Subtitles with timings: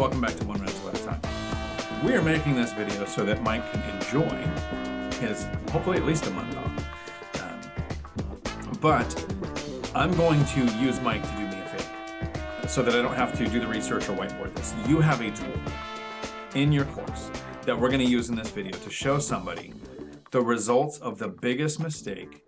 [0.00, 1.20] Welcome back to One Rental at a Time.
[2.02, 4.30] We are making this video so that Mike can enjoy
[5.18, 7.42] his hopefully at least a month off.
[7.42, 13.02] Um, but I'm going to use Mike to do me a favor so that I
[13.02, 14.74] don't have to do the research or whiteboard this.
[14.88, 15.52] You have a tool
[16.54, 17.30] in your course
[17.66, 19.74] that we're going to use in this video to show somebody
[20.30, 22.42] the results of the biggest mistake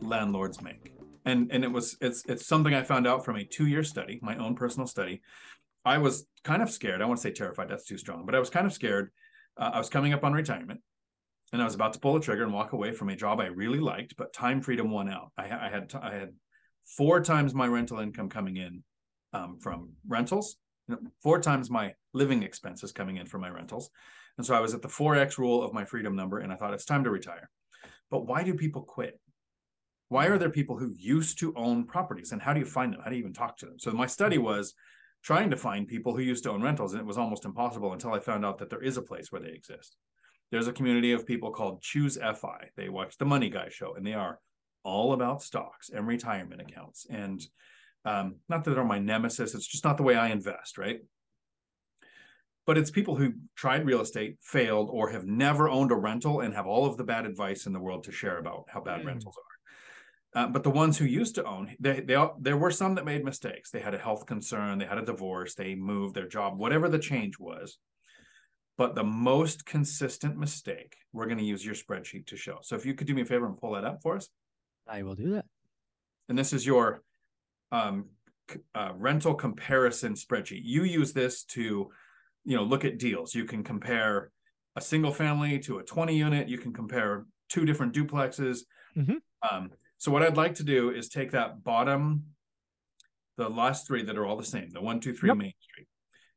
[0.00, 0.94] landlords make.
[1.26, 4.38] And and it was it's it's something I found out from a 2-year study, my
[4.38, 5.20] own personal study.
[5.86, 7.00] I was kind of scared.
[7.00, 9.10] I want to say terrified, that's too strong, but I was kind of scared.
[9.56, 10.80] Uh, I was coming up on retirement
[11.52, 13.46] and I was about to pull the trigger and walk away from a job I
[13.46, 15.30] really liked, but time freedom won out.
[15.38, 16.30] I, I had I had
[16.84, 18.82] four times my rental income coming in
[19.32, 20.56] um, from rentals,
[21.22, 23.90] four times my living expenses coming in from my rentals,
[24.38, 26.56] and so I was at the four x rule of my freedom number, and I
[26.56, 27.48] thought it's time to retire.
[28.10, 29.20] But why do people quit?
[30.08, 33.00] Why are there people who used to own properties, and how do you find them?
[33.02, 33.78] How do you even talk to them?
[33.78, 34.74] So my study was
[35.26, 38.14] trying to find people who used to own rentals, and it was almost impossible until
[38.14, 39.96] I found out that there is a place where they exist
[40.50, 42.70] there's a community of people called Choose FI.
[42.76, 44.38] They watch the Money Guy show, and they are
[44.84, 47.06] all about stocks and retirement accounts.
[47.10, 47.44] And
[48.04, 51.00] um, not that they're my nemesis, it's just not the way I invest, right?
[52.64, 56.54] But it's people who tried real estate, failed, or have never owned a rental and
[56.54, 59.06] have all of the bad advice in the world to share about how bad mm.
[59.06, 59.55] rentals are.
[60.34, 63.06] Uh, but the ones who used to own, they, they all, there were some that
[63.06, 63.70] made mistakes.
[63.70, 66.98] They had a health concern, they had a divorce, they moved their job, whatever the
[66.98, 67.78] change was
[68.78, 72.58] but the most consistent mistake, we're going to use your spreadsheet to show.
[72.62, 74.28] So if you could do me a favor and pull that up for us.
[74.86, 75.46] I will do that.
[76.28, 77.02] And this is your
[77.72, 78.06] um,
[78.74, 80.60] uh, rental comparison spreadsheet.
[80.62, 81.90] You use this to,
[82.44, 83.34] you know, look at deals.
[83.34, 84.30] You can compare
[84.76, 86.48] a single family to a 20 unit.
[86.48, 88.60] You can compare two different duplexes.
[88.96, 89.14] Mm-hmm.
[89.50, 92.24] Um, so what I'd like to do is take that bottom,
[93.36, 95.36] the last three that are all the same, the one, two, three yep.
[95.36, 95.88] Main Street,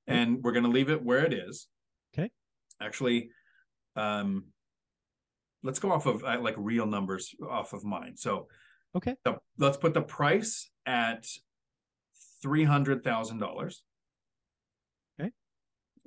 [0.07, 1.67] and we're going to leave it where it is.
[2.13, 2.29] Okay.
[2.81, 3.29] Actually,
[3.95, 4.45] um,
[5.63, 8.15] let's go off of uh, like real numbers off of mine.
[8.15, 8.47] So,
[8.95, 11.25] okay, the, let's put the price at
[12.41, 13.83] three hundred thousand dollars.
[15.19, 15.31] Okay.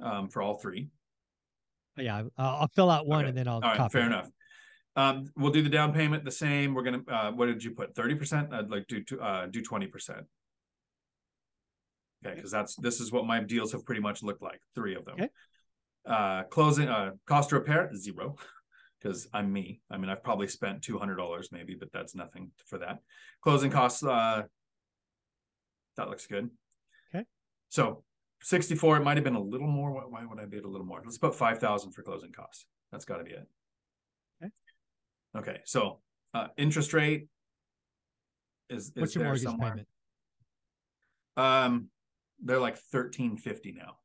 [0.03, 0.89] Um, for all three.
[1.99, 3.29] Yeah, I'll fill out one okay.
[3.29, 3.61] and then I'll.
[3.63, 4.07] All right, fair it.
[4.07, 4.31] enough.
[4.95, 6.75] Um, we'll do the down payment the same.
[6.75, 7.03] We're gonna.
[7.09, 7.95] Uh, what did you put?
[7.95, 8.53] Thirty percent.
[8.53, 10.27] I'd like do uh, do twenty percent.
[12.25, 14.61] Okay, because that's this is what my deals have pretty much looked like.
[14.75, 15.15] Three of them.
[15.15, 15.29] Okay.
[16.05, 18.37] Uh, closing uh, cost to repair zero
[19.03, 19.81] because I'm me.
[19.91, 22.99] I mean, I've probably spent two hundred dollars maybe, but that's nothing for that.
[23.41, 24.03] Closing costs.
[24.03, 24.43] Uh,
[25.97, 26.51] that looks good.
[27.15, 27.25] Okay.
[27.71, 28.05] So
[28.43, 28.99] sixty four.
[28.99, 29.91] It might have been a little more.
[29.91, 31.01] Why would I be a little more?
[31.03, 32.67] Let's put five thousand for closing costs.
[32.91, 33.49] That's got to be it.
[35.37, 35.61] Okay.
[35.65, 36.01] So
[36.35, 37.29] uh, interest rate
[38.69, 39.71] is, is what's your mortgage somewhere.
[39.71, 39.89] payment?
[41.37, 41.89] Um,
[42.45, 43.97] they're like thirteen fifty now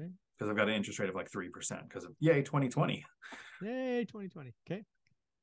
[0.00, 0.10] Okay.
[0.38, 1.50] because I've got an interest rate of like 3%
[1.88, 3.04] because of yay 2020.
[3.62, 4.52] Yay 2020.
[4.70, 4.82] Okay.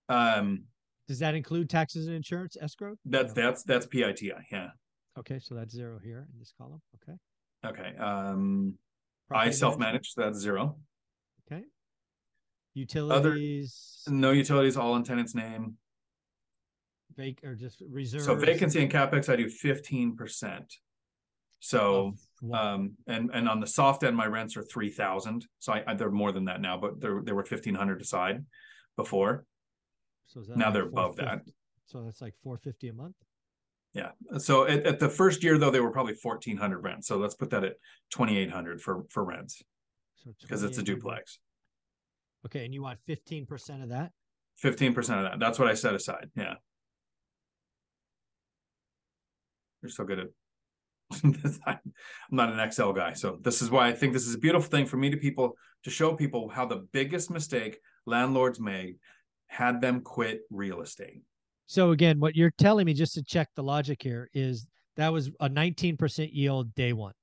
[0.09, 0.63] Um
[1.07, 2.95] does that include taxes and insurance escrow?
[3.05, 3.41] That's no.
[3.43, 4.69] that's that's PITI, yeah.
[5.19, 6.81] Okay, so that's zero here in this column.
[7.03, 7.17] Okay.
[7.65, 7.97] Okay.
[7.97, 8.75] Um
[9.27, 10.77] Property I self-manage, so that's zero.
[12.77, 14.03] Utilities.
[14.05, 15.77] Other, no utilities, all in tenant's name.
[17.17, 18.21] Vac or just reserve.
[18.21, 20.61] So vacancy and capex, I do 15%.
[21.59, 22.13] So
[22.53, 25.47] um and and on the soft end, my rents are three thousand.
[25.57, 28.45] So I, I, they're more than that now, but they're they were fifteen hundred aside
[28.95, 29.43] before.
[30.27, 31.41] So now like they're above that.
[31.87, 33.15] So that's like four fifty a month.
[33.95, 34.11] Yeah.
[34.37, 37.07] So at, at the first year though, they were probably fourteen hundred rents.
[37.07, 37.77] So let's put that at
[38.11, 39.63] twenty eight hundred for for rents.
[40.39, 41.39] because it's a duplex.
[42.47, 44.11] Okay, and you want fifteen percent of that?
[44.55, 45.39] Fifteen percent of that.
[45.39, 46.29] That's what I set aside.
[46.35, 46.55] Yeah.
[49.81, 50.27] You're so good at
[51.65, 51.79] I'm
[52.31, 53.13] not an Excel guy.
[53.13, 55.57] So this is why I think this is a beautiful thing for me to people
[55.83, 58.95] to show people how the biggest mistake landlords made
[59.47, 61.21] had them quit real estate.
[61.65, 65.31] So again, what you're telling me just to check the logic here is that was
[65.41, 67.13] a 19% yield day one.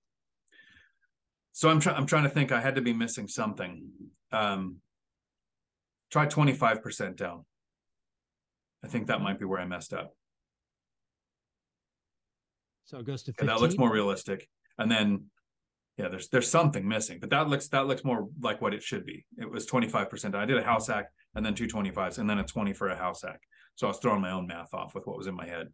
[1.52, 3.88] So I'm trying I'm trying to think I had to be missing something.
[4.32, 4.76] Um
[6.14, 7.44] try 25% down.
[8.84, 10.14] I think that might be where I messed up.
[12.84, 13.46] So it goes to 15.
[13.48, 14.48] that looks more realistic.
[14.78, 15.24] and then
[15.98, 19.04] yeah, there's there's something missing, but that looks that looks more like what it should
[19.04, 19.24] be.
[19.38, 20.34] It was 25%.
[20.34, 22.96] I did a house hack and then two 25s and then a 20 for a
[22.96, 23.40] house hack.
[23.76, 25.68] So I was throwing my own math off with what was in my head.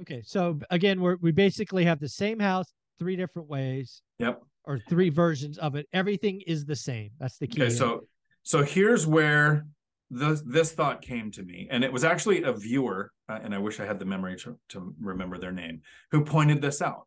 [0.00, 4.02] Okay, so again, we're we basically have the same house three different ways.
[4.18, 4.42] Yep.
[4.64, 5.86] Or three versions of it.
[5.92, 7.10] Everything is the same.
[7.18, 7.62] That's the key.
[7.62, 8.04] Okay, so
[8.42, 9.66] so here's where
[10.10, 13.58] this this thought came to me, and it was actually a viewer, uh, and I
[13.58, 17.06] wish I had the memory to, to remember their name, who pointed this out.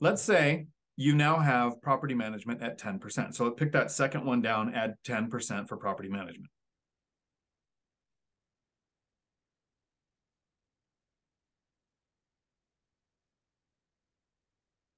[0.00, 3.34] Let's say you now have property management at 10%.
[3.34, 6.50] So pick that second one down, add 10% for property management.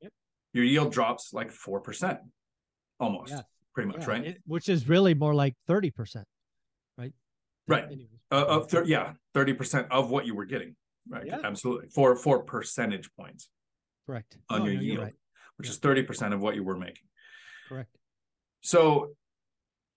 [0.00, 0.12] Yep.
[0.52, 2.18] Your yield drops like 4%,
[2.98, 3.32] almost.
[3.74, 4.24] Pretty much, Yeah, right?
[4.26, 6.24] it- which is really more like 30%,
[6.96, 7.12] right?
[7.66, 7.84] Right.
[8.30, 10.76] Uh, of thir- yeah, 30% of what you were getting,
[11.08, 11.26] right?
[11.26, 11.40] Yeah.
[11.44, 11.88] Absolutely.
[11.88, 13.50] Four, four percentage points
[14.06, 14.38] Correct.
[14.48, 15.14] on Oh, your no, yield, right.
[15.56, 15.72] which Yeah.
[15.72, 17.08] is 30% of what you were making.
[17.68, 17.96] Correct.
[18.62, 19.16] So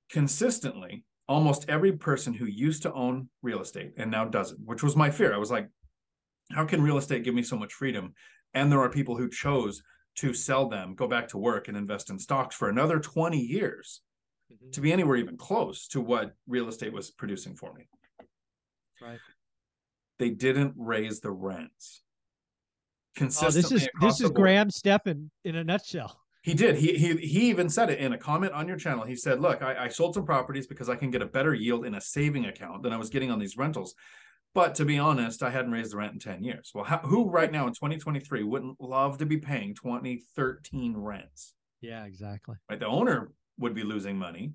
[0.09, 4.95] consistently, almost every person who used to own real estate and now doesn't, which was
[4.95, 5.33] my fear.
[5.33, 5.69] I was like,
[6.51, 8.13] how can real estate give me so much freedom?
[8.53, 9.83] And there are people who chose
[10.17, 14.01] to sell them, go back to work and invest in stocks for another 20 years
[14.51, 14.71] Mhm.
[14.71, 17.87] to be anywhere even close to what real estate was producing for me.
[19.01, 19.19] Right.
[20.17, 22.01] They didn't raise the rents.
[22.01, 24.29] Oh, Consistently this is this is.
[24.31, 26.23] Graham Stephan in a nutshell.
[26.43, 26.77] He did.
[26.77, 29.03] He he he even said it in a comment on your channel.
[29.03, 31.85] He said, "Look, I, I sold some properties because I can get a better yield
[31.85, 33.95] in a saving account than I was getting on these rentals."
[34.57, 36.71] But to be honest, I hadn't raised the rent in 10 years.
[36.73, 41.53] Well, how, who right now in 2023 wouldn't love to be paying 2013 rents?
[41.79, 42.55] Yeah, exactly.
[42.67, 42.79] Right?
[42.79, 44.53] The owner would be losing money.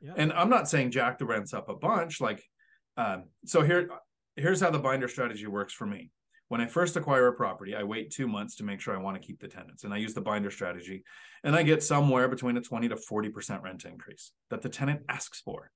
[0.00, 0.12] Yeah.
[0.16, 2.20] And I'm not saying jack the rents up a bunch.
[2.20, 2.40] Like,
[2.96, 3.90] um, so here,
[4.36, 6.12] here's how the binder strategy works for me.
[6.46, 9.20] When I first acquire a property, I wait two months to make sure I want
[9.20, 11.02] to keep the tenants, and I use the binder strategy,
[11.42, 15.00] and I get somewhere between a 20 to 40 percent rent increase that the tenant
[15.08, 15.72] asks for.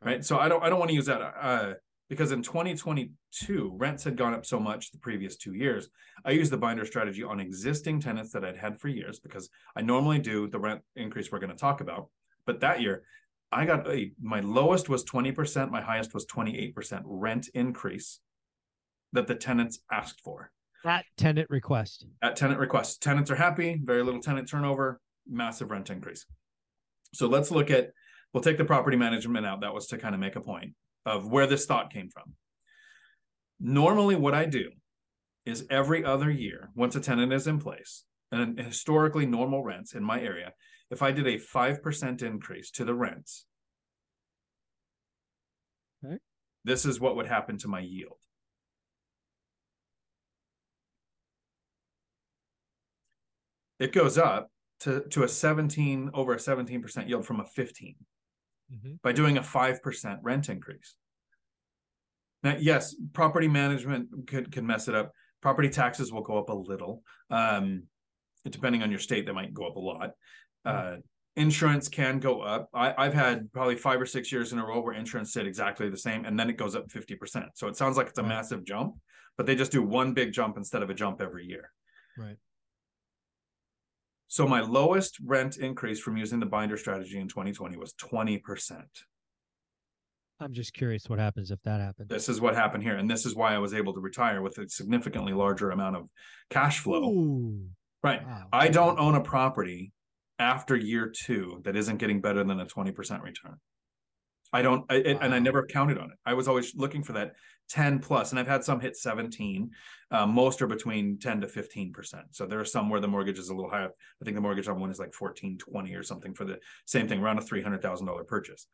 [0.00, 0.24] Right.
[0.24, 1.74] So I don't, I don't want to use that uh,
[2.10, 5.88] because in 2022 rents had gone up so much the previous two years.
[6.24, 9.82] I used the binder strategy on existing tenants that I'd had for years because I
[9.82, 12.08] normally do the rent increase we're going to talk about,
[12.44, 13.04] but that year
[13.52, 18.18] I got a my lowest was 20%, my highest was 28% rent increase
[19.12, 20.50] that the tenants asked for
[20.82, 22.06] That tenant request.
[22.22, 26.26] at tenant request Tenants are happy, very little tenant turnover, massive rent increase.
[27.14, 27.92] So let's look at
[28.34, 29.60] we'll take the property management out.
[29.60, 30.74] That was to kind of make a point
[31.06, 32.34] of where this thought came from.
[33.58, 34.70] Normally, what I do
[35.44, 40.04] is every other year, once a tenant is in place, and historically normal rents in
[40.04, 40.52] my area,
[40.90, 43.46] if I did a 5% increase to the rents,
[46.04, 46.18] Okay.
[46.64, 48.16] this is what would happen to my yield.
[53.78, 54.50] It goes up
[54.80, 57.96] to, to a 17, over a 17% yield from a 15
[58.72, 59.02] Mhm.
[59.02, 60.94] by doing a 5% rent increase.
[62.42, 65.12] Now, yes, property management could, could mess it up.
[65.42, 67.02] Property taxes will go up a little.
[67.28, 67.84] Um,
[68.44, 70.10] depending on your state, they might go up a lot.
[70.64, 70.96] Uh,
[71.36, 72.68] insurance can go up.
[72.74, 75.88] I, I've had probably five or six years in a row where insurance stayed exactly
[75.90, 77.48] the same, and then it goes up 50%.
[77.54, 78.94] So it sounds like it's a massive jump,
[79.36, 81.70] but they just do one big jump instead of a jump every year.
[82.16, 82.36] Right.
[84.30, 88.84] So my lowest rent increase from using the binder strategy in 2020 was 20%.
[90.38, 92.08] I'm just curious what happens if that happens.
[92.08, 92.96] This is what happened here.
[92.96, 96.04] And this is why I was able to retire with a significantly larger amount of
[96.48, 97.10] cash flow.
[97.10, 97.70] Ooh,
[98.04, 98.24] Right.
[98.24, 98.46] wow.
[98.52, 99.90] I don't own a property
[100.38, 103.56] after year two that isn't getting better than a 20% return.
[104.52, 106.18] I don't, I, it, and I never counted on it.
[106.26, 107.32] I was always looking for that
[107.68, 109.70] 10 plus, and I've had some hit 17.
[110.10, 111.94] Uh, most are between 10 to 15%.
[112.32, 113.90] So there are some where the mortgage is a little higher.
[114.20, 117.06] I think the mortgage on one is like 14, 20 or something for the same
[117.06, 118.66] thing, around a $300,000 purchase.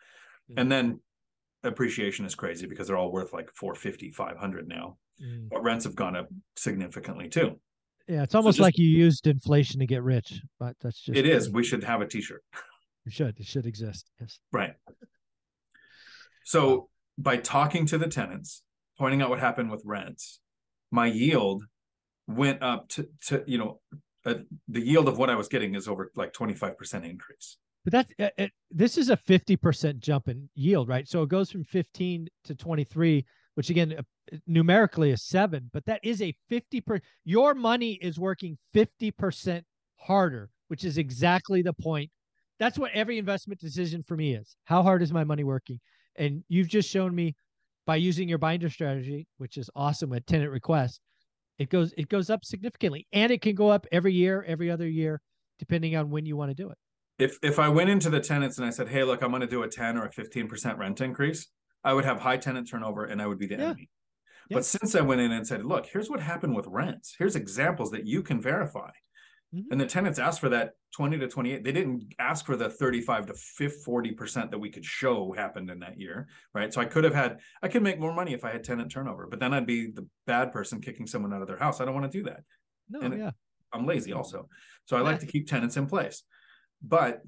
[0.51, 0.61] Mhm.
[0.61, 1.01] And then
[1.63, 4.97] appreciation is crazy because they're all worth like 450, 500 now.
[5.23, 5.49] Mm.
[5.51, 7.61] But rents have gone up significantly too.
[8.09, 11.27] Yeah, it's almost just- like you used inflation to get rich, but that's just It
[11.27, 11.51] is.
[11.51, 12.43] We should have a t-shirt.
[13.05, 13.39] It should.
[13.39, 14.11] It should exist.
[14.21, 14.39] Yes.
[14.53, 14.75] Right.
[16.47, 16.89] So
[17.19, 18.63] by talking to the tenants,
[18.97, 20.39] pointing out what happened with rents,
[20.93, 21.65] my yield
[22.29, 23.81] went up to, to you know,
[24.25, 24.35] uh,
[24.69, 27.59] the yield of what I was getting is over like 25% increase.
[27.85, 31.09] But that's uh, uh, this is a 50% jump in yield, right?
[31.09, 35.99] So it goes from 15 to 23, which again uh, numerically is 7, but that
[36.05, 39.65] is a 50 per your money is working 50%
[39.97, 42.09] harder, which is exactly the point.
[42.61, 44.55] That's what every investment decision for me is.
[44.65, 45.81] How hard is my money working?
[46.19, 47.35] And you've just shown me
[47.87, 51.01] by using your binder strategy, which is awesome at tenant request,
[51.59, 54.89] it goes it goes up significantly and it can go up every year, every other
[54.89, 55.21] year.
[55.59, 56.77] depending on when you want to do it.
[57.19, 59.47] If if I went into the tenants and I said, "Hey, look, I'm going to
[59.47, 61.47] do a 10 or a 15% rent increase,"
[61.83, 63.63] I would have high tenant turnover and I would be the Yeah.
[63.71, 63.89] enemy.
[64.51, 64.57] Yeah.
[64.59, 67.15] But since I went in and said, "Look, here's what happened with rents.
[67.19, 68.91] Here's examples that you can verify."
[69.55, 69.65] Mhm.
[69.71, 71.63] And the tenants asked for that 20 to 28.
[71.65, 75.99] They didn't ask for the 35 to 40% that we could show happened in that
[76.01, 76.73] year, right?
[76.73, 79.27] So I could have had I could make more money if I had tenant turnover,
[79.27, 81.81] but then I'd be the bad person kicking someone out of their house.
[81.81, 82.43] I don't want to do that.
[82.89, 83.31] No, And it- yeah.
[83.73, 84.49] I'm lazy also.
[84.87, 86.23] So I like to keep tenants in place.
[86.83, 87.23] But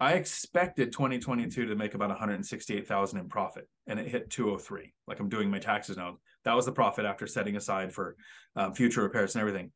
[0.00, 4.92] I expected 2022 to make about 168,000 in profit and it hit 203.
[5.06, 6.18] Like I'm doing my taxes now.
[6.44, 8.16] That was the profit after setting aside for
[8.56, 9.72] um, future repairs and everything.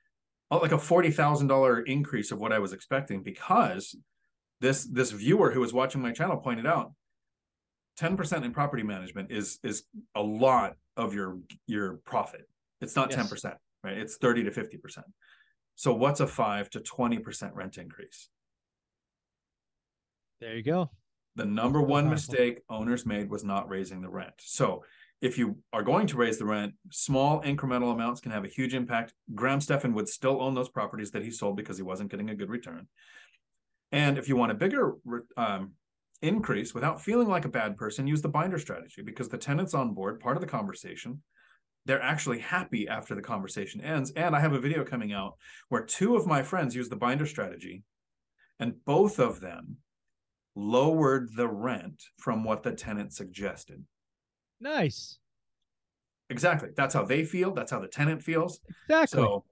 [0.50, 3.94] Like a $40,000 increase of what I was expecting because
[4.60, 6.92] this this viewer who was watching my channel pointed out
[8.00, 12.48] 10% in property management is is a lot of your your profit.
[12.80, 13.30] It's not Yes.
[13.30, 13.98] 10%, right?
[13.98, 15.02] It's 30 to 50%.
[15.74, 18.30] So what's a 5 to 20% rent increase?
[20.40, 20.90] There you go.
[21.36, 24.34] The number one mistake owners made was not raising the rent.
[24.38, 24.84] So
[25.20, 28.74] if you are going to raise the rent, small incremental amounts can have a huge
[28.74, 29.14] impact.
[29.34, 32.36] Graham Stephan would still own those properties that he sold because he wasn't getting a
[32.36, 32.86] good return.
[33.90, 34.94] And if you want a bigger
[35.36, 35.72] um,
[36.22, 39.92] increase without feeling like a bad person, use the binder strategy because the tenants on
[39.92, 41.22] board, part of the conversation,
[41.84, 44.12] they're actually happy after the conversation ends.
[44.12, 45.34] And I have a video coming out
[45.68, 47.82] where two of my friends use the binder strategy,
[48.60, 49.78] and both of them
[50.54, 53.84] lowered the rent from what the tenant suggested.
[54.60, 55.18] Nice.
[56.30, 56.70] Exactly.
[56.76, 57.54] That's how they feel.
[57.54, 58.60] That's how the tenant feels.
[58.88, 59.16] Exactly.
[59.22, 59.44] So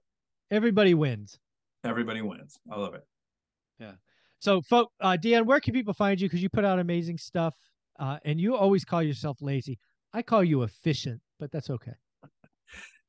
[0.49, 1.39] Everybody wins.
[1.83, 2.57] everybody wins.
[2.71, 3.05] I love it.
[3.79, 3.93] Yeah.
[4.39, 6.27] So, folk, uh, Dan, where can people find you?
[6.29, 7.53] Because you put out amazing stuff,
[7.99, 9.79] uh, and you always call yourself lazy.
[10.13, 11.93] I call you efficient, but that's okay.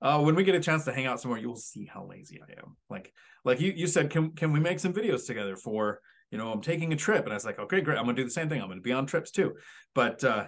[0.01, 2.53] Uh, when we get a chance to hang out somewhere, you'll see how lazy I
[2.61, 2.77] am.
[2.89, 3.13] Like,
[3.45, 6.01] like you, you said, can can we make some videos together for,
[6.31, 8.23] you know, I'm taking a trip, and I was like, okay, great, I'm gonna do
[8.23, 8.63] the same thing.
[8.63, 9.57] I'm gonna be on trips too,
[9.97, 10.47] but uh,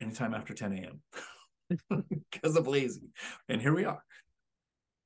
[0.00, 2.08] anytime after 10 a.m.
[2.32, 3.10] because of lazy.
[3.48, 4.02] And here we are.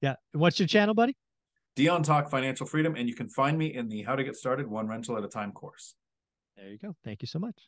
[0.00, 0.14] Yeah.
[0.32, 1.16] What's your channel, buddy?
[1.76, 4.66] Dion Talk Financial Freedom, and you can find me in the How to Get Started
[4.66, 5.94] One Rental at a Time course.
[6.56, 6.96] There you go.
[7.04, 7.58] Thank you so much.